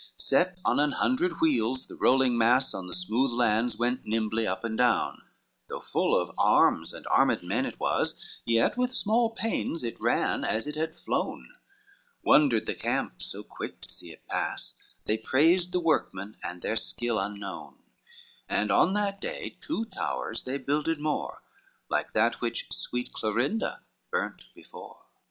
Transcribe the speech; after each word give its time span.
XLV 0.01 0.17
Set 0.23 0.59
on 0.65 0.79
an 0.79 0.93
hundred 0.93 1.39
wheels 1.41 1.85
the 1.85 1.95
rolling 1.95 2.35
mass, 2.35 2.73
On 2.73 2.87
the 2.87 2.95
smooth 2.95 3.29
lands 3.31 3.77
went 3.77 4.03
nimbly 4.03 4.47
up 4.47 4.63
and 4.63 4.75
down, 4.75 5.21
Though 5.69 5.79
full 5.79 6.19
of 6.19 6.31
arms 6.39 6.91
and 6.91 7.05
armed 7.05 7.43
men 7.43 7.67
it 7.67 7.79
was, 7.79 8.19
Yet 8.43 8.75
with 8.77 8.91
small 8.91 9.29
pains 9.29 9.83
it 9.83 10.01
ran, 10.01 10.43
as 10.43 10.65
it 10.65 10.73
had 10.73 10.95
flown: 10.95 11.51
Wondered 12.23 12.65
the 12.65 12.73
camp 12.73 13.21
so 13.21 13.43
quick 13.43 13.79
to 13.81 13.91
see 13.91 14.11
it 14.11 14.25
pass, 14.27 14.73
They 15.05 15.19
praised 15.19 15.71
the 15.71 15.79
workmen 15.79 16.35
and 16.43 16.63
their 16.63 16.77
skill 16.77 17.19
unknown, 17.19 17.77
And 18.49 18.71
on 18.71 18.93
that 18.93 19.21
day 19.21 19.55
two 19.61 19.85
towers 19.85 20.41
they 20.45 20.57
builded 20.57 20.99
more, 20.99 21.43
Like 21.89 22.13
that 22.13 22.41
which 22.41 22.71
sweet 22.73 23.13
Clorinda 23.13 23.81
burned 24.09 24.45
before. 24.55 24.97